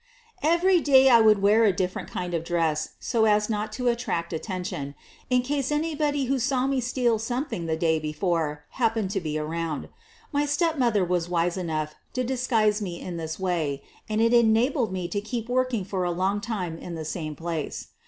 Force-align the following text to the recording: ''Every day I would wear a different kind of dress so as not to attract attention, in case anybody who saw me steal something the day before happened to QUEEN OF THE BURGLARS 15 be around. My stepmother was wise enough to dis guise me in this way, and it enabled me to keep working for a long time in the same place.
''Every 0.41 0.79
day 0.81 1.09
I 1.09 1.21
would 1.21 1.43
wear 1.43 1.63
a 1.63 1.71
different 1.71 2.09
kind 2.09 2.33
of 2.33 2.43
dress 2.43 2.95
so 2.99 3.25
as 3.25 3.51
not 3.51 3.71
to 3.73 3.87
attract 3.87 4.33
attention, 4.33 4.95
in 5.29 5.43
case 5.43 5.71
anybody 5.71 6.25
who 6.25 6.39
saw 6.39 6.65
me 6.65 6.81
steal 6.81 7.19
something 7.19 7.67
the 7.67 7.77
day 7.77 7.99
before 7.99 8.63
happened 8.81 9.11
to 9.11 9.19
QUEEN 9.19 9.19
OF 9.19 9.23
THE 9.25 9.37
BURGLARS 9.37 9.59
15 9.59 9.59
be 9.61 9.61
around. 9.61 9.89
My 10.31 10.45
stepmother 10.47 11.05
was 11.05 11.29
wise 11.29 11.55
enough 11.55 11.93
to 12.13 12.23
dis 12.23 12.47
guise 12.47 12.81
me 12.81 12.99
in 12.99 13.17
this 13.17 13.39
way, 13.39 13.83
and 14.09 14.19
it 14.21 14.33
enabled 14.33 14.91
me 14.91 15.07
to 15.07 15.21
keep 15.21 15.47
working 15.47 15.85
for 15.85 16.03
a 16.03 16.09
long 16.09 16.41
time 16.41 16.79
in 16.79 16.95
the 16.95 17.05
same 17.05 17.35
place. 17.35 17.89